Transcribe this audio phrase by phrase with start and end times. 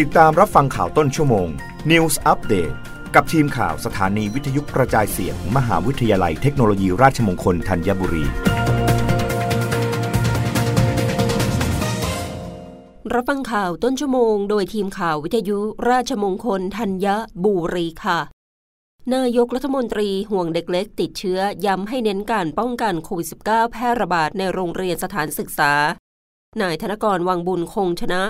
[0.00, 1.48] ติดตามรับฟังข่าวต้นชั่วโมง
[1.90, 2.74] News Update
[3.14, 8.24] กับทีมข่าวสถานีวิทยุกระจายเสียงมมหาวิทยาลัยเทคโนโลยีราชมงคลธัญบุรี
[13.14, 15.58] รับฟังข่าวต้นชั่วโมง โดยทีมข่าววิทยุ
[15.90, 17.06] ราชมงคลธัญ
[17.44, 18.20] บุรีค่ะ
[19.14, 25.72] นายกรัฐมนตรีห่วงเด็กเล็กติดเชื้อย้ำให้เน้นการป้องกันโควิด -19 แพร่ระบาดในโรงเรียนสถานศึกษา
[26.60, 28.22] นายธนกรวังบุญคงชนะ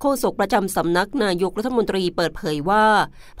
[0.00, 2.86] โฆษกประจำสำนักนายกรัฐมนตรีเปิดเผยว่า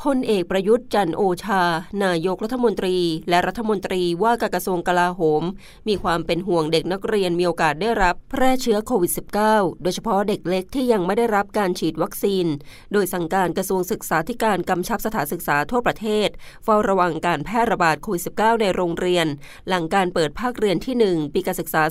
[0.02, 1.62] พลเอกประยุทธ์จันโอชา
[2.04, 2.96] นายกรัฐมนตรี
[3.28, 5.42] และรัฐมนตรีว่าการกระทรวงกลาโหม
[5.88, 9.12] มีความเป็นห่วงเด็กนักเรียนมีโอกาสได้รับแพร่เชื้อโควิด
[9.46, 12.46] -19 โดยเฉพาะเด็กเล็กที่ยังไม่ได้รับการฉีดวัคซีน
[12.92, 16.28] โดยสั่งการกระทรวงศึกษาธิการกำชับสถานศึกษาทั่วประเทศ
[16.64, 19.26] เฝ้าระวังการแพร่ระบาดโควิด -19 ในโรงเรียน
[19.68, 21.82] หลังการเปิดภาคเรียนที่ 1 ปีการศึกษา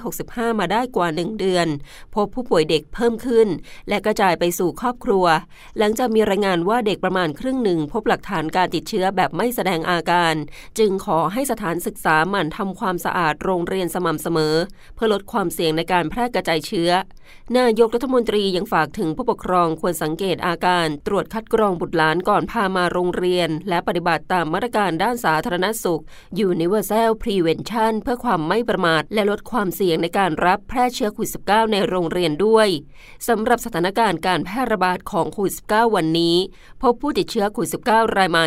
[0.00, 1.49] 2565 มาได้กว่า 1 เดือน
[2.14, 3.48] พบผู้ป่วยเด็กเพิ่มขึ้น
[3.88, 5.26] และกระจายไปสู่ครอบครัว
[5.78, 10.34] หลังจากมีรายงานว่าเด็กประมาณครึ่งหนึ่ง พบหลักฐานการติดเชื้อแบบไม่แสดงอาการ
[10.78, 14.54] จึงขอให้สถานศึกษาหมั่นทำความสะอาดโรงเรียนสม่ำเสมอ
[14.94, 16.90] เพื่อลดความเสี่ยงในการแพร่กระจายเชื้อ
[17.58, 26.02] นายกรัฐมนตรียังฝากถึงผู้ปกครองควรสังเกตอาการ ตรวจคัดกรองบุตรหลานก่อนพามาโรงเรียน และปฏิบัติตามมาตรการด้านสาธารณสุข
[26.48, 32.68] Universal Prevention เพื่อความไม่ประมาทและลดความเสี่ยงในการรับแพร่เชื้อโควิด -19 ในโรงเรียนด้วย
[33.28, 36.36] สำหรับสถานการณ์การแพร่ระบาดของโควิด -19 วันนี้
[36.82, 38.46] พบผู้ติดเชื้อโควิด -19 รายใหม่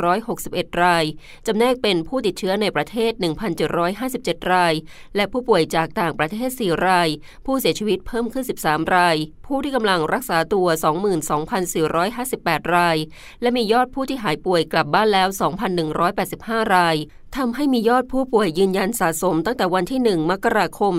[0.00, 1.04] 1,761 ราย
[1.46, 3.12] จำแนกเป็นผู้ติดเชื้อในประเทศ
[3.82, 4.74] 1,757 ราย
[5.16, 7.08] และผู้ป่วยจากต่างประเทศ 4 ราย
[7.46, 10.66] ผู้เสียชีวิตเพิ่มขึ้น 13 ราย ผู้ที่กำลังรักษาตัว
[11.90, 12.96] 22,458 ราย
[13.42, 15.28] และมียอดผู้ที่หายป่วยกลับบ้านแล้ว
[16.02, 16.96] 2,185 ราย
[17.36, 20.92] ทำให้มียอดผู้ป่วยยืนยันสะสมตั้งแต่วันที่ 1 มกราคม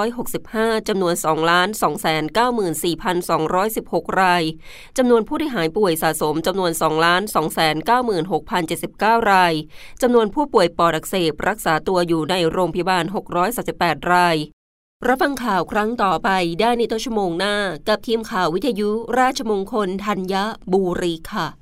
[0.00, 4.42] 2565 จำนวน 2 294,216 ราย
[4.98, 6.82] จำนวนผู้ที่หายป่วยสะสมจำนวน 2
[9.20, 9.54] 296,079 ราย
[10.02, 13.04] จำนวนผู้ป่วยปอดอักเสบรักษาตัวอยู่ในโรงพยาบาล
[13.58, 14.36] 638 ราย
[15.06, 16.28] รับฟังข่าวครั้งต่อไป
[16.60, 17.54] ได้ในต้นชั่วโมงหน้า
[17.88, 20.34] กับทีมข่าววิทยุราชมงคลธัญ
[20.72, 21.61] บุรีค่ะ